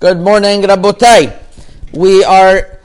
Good 0.00 0.20
morning, 0.20 0.62
Rabotai. 0.62 1.34
We 1.92 2.22
are 2.22 2.78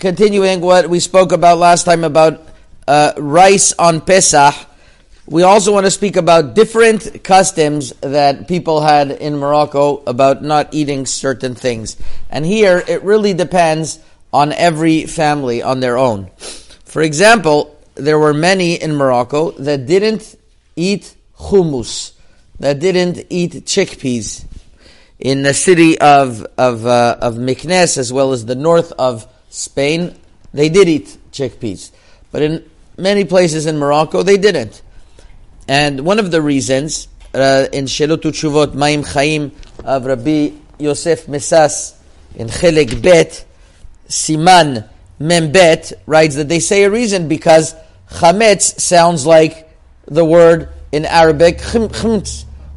continuing 0.00 0.62
what 0.62 0.88
we 0.88 0.98
spoke 0.98 1.32
about 1.32 1.58
last 1.58 1.84
time 1.84 2.04
about 2.04 2.40
uh, 2.88 3.12
rice 3.18 3.74
on 3.78 4.00
Pesach. 4.00 4.54
We 5.26 5.42
also 5.42 5.74
want 5.74 5.84
to 5.84 5.90
speak 5.90 6.16
about 6.16 6.54
different 6.54 7.22
customs 7.22 7.92
that 8.00 8.48
people 8.48 8.80
had 8.80 9.10
in 9.10 9.36
Morocco 9.36 10.02
about 10.06 10.42
not 10.42 10.72
eating 10.72 11.04
certain 11.04 11.54
things. 11.54 11.98
And 12.30 12.46
here, 12.46 12.82
it 12.88 13.02
really 13.02 13.34
depends 13.34 14.00
on 14.32 14.50
every 14.54 15.04
family 15.04 15.62
on 15.62 15.80
their 15.80 15.98
own. 15.98 16.30
For 16.86 17.02
example, 17.02 17.78
there 17.94 18.18
were 18.18 18.32
many 18.32 18.80
in 18.80 18.96
Morocco 18.96 19.50
that 19.60 19.84
didn't 19.84 20.34
eat 20.76 21.14
hummus, 21.36 22.12
that 22.58 22.80
didn't 22.80 23.26
eat 23.28 23.52
chickpeas 23.66 24.46
in 25.18 25.42
the 25.42 25.54
city 25.54 25.98
of 25.98 26.46
of 26.58 26.86
uh, 26.86 27.16
of 27.20 27.34
Meknes 27.34 27.98
as 27.98 28.12
well 28.12 28.32
as 28.32 28.46
the 28.46 28.54
north 28.54 28.92
of 28.92 29.26
Spain, 29.48 30.14
they 30.52 30.68
did 30.68 30.88
eat 30.88 31.16
chickpeas, 31.32 31.92
but 32.32 32.42
in 32.42 32.68
many 32.96 33.24
places 33.24 33.66
in 33.66 33.78
Morocco 33.78 34.22
they 34.22 34.36
didn't. 34.36 34.82
And 35.68 36.04
one 36.04 36.18
of 36.18 36.30
the 36.30 36.42
reasons 36.42 37.08
uh, 37.32 37.66
in 37.72 37.86
Shelot 37.86 38.22
Chuvot 38.22 38.74
Maim 38.74 39.02
Chaim 39.02 39.52
of 39.84 40.06
Rabbi 40.06 40.50
Yosef 40.78 41.26
Messas 41.26 41.98
in 42.36 42.48
Chelik 42.48 43.00
Bet 43.02 43.44
Siman 44.08 44.88
Membet 45.20 45.92
writes 46.06 46.36
that 46.36 46.48
they 46.48 46.60
say 46.60 46.84
a 46.84 46.90
reason 46.90 47.28
because 47.28 47.74
chametz 48.10 48.80
sounds 48.80 49.24
like 49.24 49.70
the 50.06 50.24
word 50.24 50.68
in 50.92 51.04
Arabic 51.06 51.60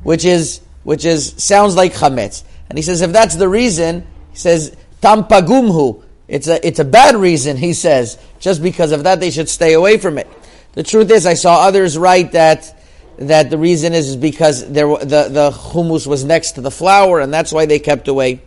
which 0.03 0.23
is 0.23 0.61
which 0.87 1.03
is 1.03 1.33
sounds 1.35 1.75
like 1.75 1.93
chametz. 1.93 2.45
And 2.69 2.77
he 2.77 2.81
says 2.81 3.01
if 3.01 3.11
that's 3.11 3.35
the 3.35 3.49
reason, 3.49 4.07
he 4.31 4.37
says 4.37 4.73
tampagumhu. 5.01 6.01
It's 6.29 6.47
a 6.47 6.65
it's 6.65 6.79
a 6.79 6.85
bad 6.85 7.17
reason. 7.17 7.57
He 7.57 7.73
says 7.73 8.17
just 8.39 8.63
because 8.63 8.93
of 8.93 9.03
that 9.03 9.19
they 9.19 9.29
should 9.29 9.49
stay 9.49 9.73
away 9.73 9.97
from 9.97 10.17
it. 10.17 10.29
The 10.75 10.83
truth 10.83 11.11
is, 11.11 11.25
I 11.25 11.33
saw 11.33 11.67
others 11.67 11.97
write 11.97 12.31
that 12.31 12.73
that 13.17 13.49
the 13.49 13.57
reason 13.57 13.91
is, 13.91 14.07
is 14.11 14.15
because 14.15 14.71
there 14.71 14.87
the 14.87 15.27
the 15.27 15.51
hummus 15.51 16.07
was 16.07 16.23
next 16.23 16.53
to 16.53 16.61
the 16.61 16.71
flour, 16.71 17.19
and 17.19 17.33
that's 17.33 17.51
why 17.51 17.65
they 17.65 17.79
kept 17.79 18.07
away. 18.07 18.41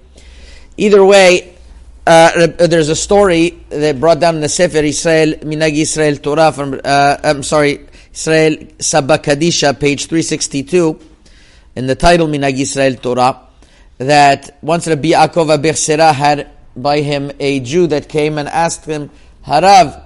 Either 0.78 1.04
way, 1.04 1.54
uh, 2.06 2.46
there's 2.46 2.88
a 2.88 2.96
story 2.96 3.62
that 3.68 4.00
brought 4.00 4.18
down 4.18 4.40
the 4.40 4.48
Sefer 4.48 4.78
Israel 4.78 5.34
Minag 5.42 5.76
Israel 5.76 6.16
Torah 6.16 6.52
from 6.52 6.80
uh, 6.82 7.18
I'm 7.22 7.42
sorry 7.42 7.86
Israel 8.14 8.56
Sabakadisha 8.78 9.78
page 9.78 10.06
362 10.06 11.09
in 11.76 11.86
the 11.86 11.94
title 11.94 12.26
Minag 12.26 12.58
Israel 12.58 12.94
Torah 12.94 13.46
that 13.98 14.58
once 14.62 14.86
Rabbi 14.86 15.10
Yaakov 15.10 15.56
Abuhatzeira 15.56 16.12
had 16.14 16.50
by 16.74 17.00
him 17.00 17.30
a 17.38 17.60
Jew 17.60 17.86
that 17.88 18.08
came 18.08 18.38
and 18.38 18.48
asked 18.48 18.86
him, 18.86 19.10
Harav, 19.46 20.02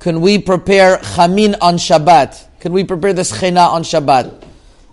can 0.00 0.20
we 0.20 0.38
prepare 0.38 0.98
chamin 0.98 1.54
on 1.60 1.76
Shabbat? 1.76 2.60
Can 2.60 2.72
we 2.72 2.84
prepare 2.84 3.12
the 3.12 3.22
schena 3.22 3.68
on 3.68 3.82
Shabbat? 3.82 4.42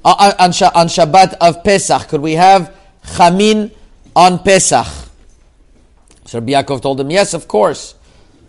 Uh, 0.04 0.16
uh 0.18 0.34
on, 0.40 0.52
Shabbat 0.88 1.36
of 1.40 1.64
Pesach, 1.64 2.10
could 2.10 2.22
we 2.22 2.34
have 2.34 2.76
chamin 3.16 3.72
on 4.16 4.40
Pesach? 4.40 4.88
So 6.26 6.40
Rabbi 6.40 6.52
Yaakov 6.52 6.82
told 6.82 7.00
him, 7.00 7.10
yes, 7.10 7.34
of 7.34 7.48
course. 7.48 7.96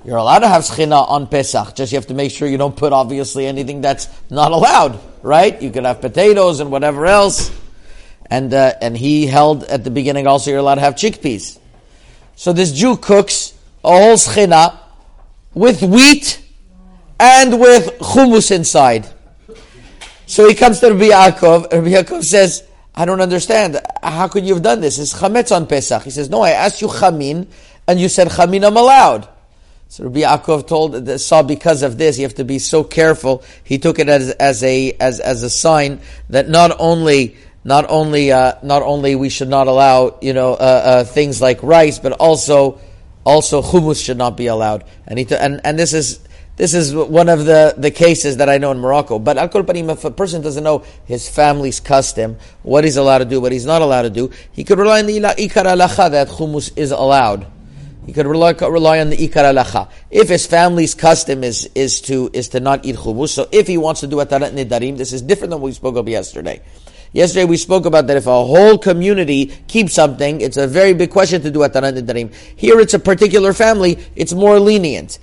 You're 0.04 0.16
allowed 0.16 0.40
to 0.40 0.48
have 0.48 0.62
schina 0.62 1.08
on 1.08 1.28
Pesach. 1.28 1.76
Just 1.76 1.92
you 1.92 1.96
have 1.96 2.08
to 2.08 2.14
make 2.14 2.32
sure 2.32 2.48
you 2.48 2.58
don't 2.58 2.76
put 2.76 2.92
obviously 2.92 3.46
anything 3.46 3.80
that's 3.80 4.08
not 4.30 4.50
allowed, 4.50 4.98
right? 5.22 5.62
You 5.62 5.70
could 5.70 5.84
have 5.84 6.00
potatoes 6.00 6.58
and 6.58 6.72
whatever 6.72 7.06
else 7.06 7.52
and 8.32 8.54
uh, 8.54 8.72
and 8.80 8.96
he 8.96 9.26
held 9.26 9.62
at 9.64 9.84
the 9.84 9.90
beginning 9.90 10.26
also 10.26 10.50
you're 10.50 10.60
allowed 10.60 10.76
to 10.76 10.80
have 10.80 10.94
chickpeas. 10.94 11.58
So 12.34 12.54
this 12.54 12.72
Jew 12.72 12.96
cooks 12.96 13.52
a 13.84 13.90
whole 13.90 14.16
schina 14.16 14.78
with 15.52 15.82
wheat 15.82 16.40
and 17.20 17.60
with 17.60 17.98
hummus 17.98 18.50
inside. 18.50 19.06
So 20.24 20.48
he 20.48 20.54
comes 20.54 20.80
to 20.80 20.94
Rabbi 20.94 21.10
Yaakov. 21.10 21.72
Rabbi 21.72 21.90
Yaakov 21.90 22.24
says, 22.24 22.64
"I 22.94 23.04
don't 23.04 23.20
understand. 23.20 23.78
How 24.02 24.28
could 24.28 24.46
you 24.46 24.54
have 24.54 24.62
done 24.62 24.80
this? 24.80 24.98
It's 24.98 25.12
chametz 25.12 25.54
on 25.54 25.66
Pesach." 25.66 26.02
He 26.02 26.10
says, 26.10 26.30
"No, 26.30 26.40
I 26.40 26.52
asked 26.52 26.80
you 26.80 26.88
chamin, 26.88 27.46
and 27.86 28.00
you 28.00 28.08
said 28.08 28.28
chamin 28.28 28.64
I'm 28.64 28.78
allowed." 28.78 29.28
So 29.88 30.04
Rabbi 30.04 30.20
Yaakov 30.20 30.66
told 30.66 31.20
saw 31.20 31.42
because 31.42 31.82
of 31.82 31.98
this, 31.98 32.16
you 32.16 32.24
have 32.24 32.36
to 32.36 32.44
be 32.44 32.58
so 32.58 32.82
careful. 32.82 33.42
He 33.62 33.76
took 33.76 33.98
it 33.98 34.08
as 34.08 34.30
as 34.30 34.64
a 34.64 34.96
as 34.98 35.20
as 35.20 35.42
a 35.42 35.50
sign 35.50 36.00
that 36.30 36.48
not 36.48 36.74
only 36.78 37.36
not 37.64 37.86
only 37.88 38.32
uh, 38.32 38.54
not 38.62 38.82
only 38.82 39.14
we 39.14 39.28
should 39.28 39.48
not 39.48 39.66
allow 39.66 40.18
you 40.20 40.32
know 40.32 40.52
uh, 40.54 40.54
uh, 40.56 41.04
things 41.04 41.40
like 41.40 41.62
rice, 41.62 41.98
but 41.98 42.12
also 42.12 42.80
also 43.24 43.62
hummus 43.62 44.04
should 44.04 44.18
not 44.18 44.36
be 44.36 44.46
allowed. 44.46 44.84
And 45.06 45.18
he 45.18 45.24
t- 45.24 45.36
and 45.36 45.60
and 45.64 45.78
this 45.78 45.92
is 45.92 46.20
this 46.56 46.74
is 46.74 46.94
one 46.94 47.28
of 47.30 47.46
the, 47.46 47.74
the 47.78 47.90
cases 47.90 48.36
that 48.36 48.48
I 48.48 48.58
know 48.58 48.70
in 48.72 48.78
Morocco. 48.78 49.18
But 49.18 49.38
al 49.38 49.48
panim, 49.48 49.90
if 49.90 50.04
a 50.04 50.10
person 50.10 50.42
doesn't 50.42 50.62
know 50.62 50.84
his 51.06 51.28
family's 51.28 51.80
custom, 51.80 52.36
what 52.62 52.84
he's 52.84 52.96
allowed 52.96 53.18
to 53.18 53.24
do, 53.24 53.40
what 53.40 53.52
he's 53.52 53.64
not 53.64 53.80
allowed 53.80 54.02
to 54.02 54.10
do, 54.10 54.30
he 54.52 54.62
could 54.62 54.78
rely 54.78 55.00
on 55.00 55.06
the 55.06 55.18
ikar 55.18 55.64
alacha 55.64 56.10
that 56.10 56.28
hummus 56.28 56.70
is 56.76 56.90
allowed. 56.90 57.46
He 58.06 58.12
could 58.12 58.26
rely, 58.26 58.52
rely 58.52 59.00
on 59.00 59.10
the 59.10 59.16
ikar 59.16 59.54
alacha. 59.54 59.88
If 60.10 60.28
his 60.28 60.46
family's 60.46 60.94
custom 60.94 61.44
is, 61.44 61.70
is 61.74 62.00
to 62.02 62.30
is 62.32 62.48
to 62.48 62.60
not 62.60 62.84
eat 62.84 62.96
hummus, 62.96 63.30
so 63.30 63.48
if 63.52 63.68
he 63.68 63.78
wants 63.78 64.00
to 64.00 64.06
do 64.06 64.16
atarat 64.16 64.52
nidarim, 64.52 64.96
this 64.96 65.12
is 65.12 65.22
different 65.22 65.50
than 65.50 65.60
what 65.60 65.66
we 65.66 65.72
spoke 65.72 65.96
of 65.96 66.08
yesterday. 66.08 66.60
Yesterday 67.12 67.44
we 67.44 67.58
spoke 67.58 67.84
about 67.84 68.06
that 68.06 68.16
if 68.16 68.26
a 68.26 68.44
whole 68.44 68.78
community 68.78 69.46
keeps 69.68 69.92
something, 69.92 70.40
it's 70.40 70.56
a 70.56 70.66
very 70.66 70.94
big 70.94 71.10
question 71.10 71.42
to 71.42 71.50
do 71.50 71.58
Atarat 71.58 72.00
Nidarim. 72.00 72.34
Here 72.56 72.80
it's 72.80 72.94
a 72.94 72.98
particular 72.98 73.52
family, 73.52 73.98
it's 74.16 74.32
more 74.32 74.58
lenient. 74.58 75.18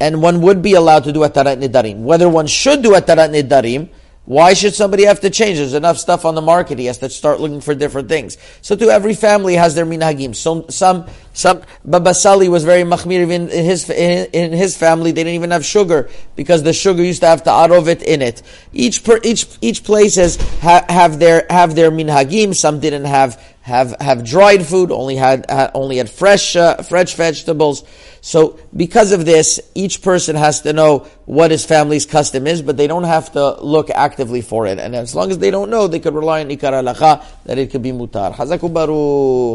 And 0.00 0.20
one 0.20 0.42
would 0.42 0.60
be 0.60 0.74
allowed 0.74 1.04
to 1.04 1.12
do 1.12 1.20
Atarat 1.20 1.62
Nidarim. 1.62 2.02
Whether 2.02 2.28
one 2.28 2.48
should 2.48 2.82
do 2.82 2.94
Atarat 2.94 3.30
Nidarim, 3.30 3.90
why 4.26 4.54
should 4.54 4.74
somebody 4.74 5.04
have 5.04 5.20
to 5.20 5.28
change? 5.28 5.58
There's 5.58 5.74
enough 5.74 5.98
stuff 5.98 6.24
on 6.24 6.34
the 6.34 6.40
market. 6.40 6.78
He 6.78 6.86
has 6.86 6.96
to 6.98 7.10
start 7.10 7.40
looking 7.40 7.60
for 7.60 7.74
different 7.74 8.08
things. 8.08 8.38
So 8.62 8.74
to 8.74 8.88
every 8.88 9.12
family 9.12 9.54
has 9.54 9.74
their 9.74 9.84
minhagim. 9.84 10.34
Some, 10.34 10.70
some, 10.70 11.06
some, 11.34 11.62
Baba 11.84 12.14
Sali 12.14 12.48
was 12.48 12.64
very 12.64 12.84
machmir 12.84 13.30
in 13.30 13.48
his, 13.48 13.90
in 13.90 14.52
his 14.52 14.78
family. 14.78 15.12
They 15.12 15.24
didn't 15.24 15.34
even 15.34 15.50
have 15.50 15.64
sugar 15.64 16.08
because 16.36 16.62
the 16.62 16.72
sugar 16.72 17.02
used 17.02 17.20
to 17.20 17.26
have 17.26 17.42
to 17.42 17.50
arovit 17.50 18.02
in 18.02 18.22
it. 18.22 18.42
Each, 18.72 19.04
per, 19.04 19.20
each, 19.22 19.46
each 19.60 19.84
place 19.84 20.14
has, 20.14 20.36
ha, 20.62 20.86
have 20.88 21.18
their, 21.18 21.44
have 21.50 21.74
their 21.74 21.90
minhagim. 21.90 22.54
Some 22.54 22.80
didn't 22.80 23.04
have, 23.04 23.38
have, 23.64 23.96
have 23.98 24.22
dried 24.24 24.66
food, 24.66 24.92
only 24.92 25.16
had, 25.16 25.46
had 25.48 25.70
only 25.72 25.96
had 25.96 26.10
fresh, 26.10 26.54
uh, 26.54 26.82
fresh 26.82 27.14
vegetables. 27.14 27.82
So 28.20 28.58
because 28.76 29.10
of 29.12 29.24
this, 29.24 29.58
each 29.74 30.02
person 30.02 30.36
has 30.36 30.60
to 30.62 30.74
know 30.74 31.06
what 31.24 31.50
his 31.50 31.64
family's 31.64 32.04
custom 32.04 32.46
is, 32.46 32.60
but 32.60 32.76
they 32.76 32.86
don't 32.86 33.04
have 33.04 33.32
to 33.32 33.58
look 33.62 33.88
actively 33.88 34.42
for 34.42 34.66
it. 34.66 34.78
And 34.78 34.94
as 34.94 35.14
long 35.14 35.30
as 35.30 35.38
they 35.38 35.50
don't 35.50 35.70
know, 35.70 35.86
they 35.86 35.98
could 35.98 36.14
rely 36.14 36.42
on 36.42 36.50
ikar 36.50 36.72
alacha 36.72 37.24
that 37.46 37.56
it 37.56 37.70
could 37.70 37.80
be 37.80 37.90
mutar. 37.90 38.34
Hazakubaru. 38.34 39.52